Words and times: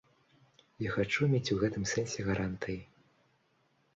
Я 0.85 0.89
хачу 0.95 1.27
мець 1.33 1.51
у 1.55 1.59
гэтым 1.63 1.83
сэнсе 1.91 2.25
гарантыі. 2.31 2.79